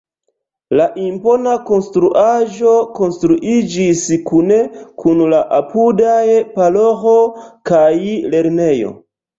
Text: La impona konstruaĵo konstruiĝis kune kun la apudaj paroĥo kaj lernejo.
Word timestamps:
La 0.77 0.85
impona 1.01 1.53
konstruaĵo 1.67 2.73
konstruiĝis 3.01 4.03
kune 4.33 4.59
kun 5.05 5.25
la 5.35 5.45
apudaj 5.63 6.27
paroĥo 6.59 7.17
kaj 7.73 7.89
lernejo. 8.35 8.99